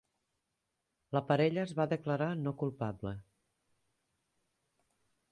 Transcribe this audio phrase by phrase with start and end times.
[1.17, 3.13] La parella es va declarar no culpable.